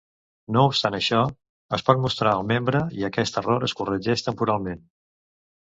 [0.55, 1.19] No obstant això,
[1.77, 4.85] es pot mostrar el membre i aquest error es corregeix temporalment.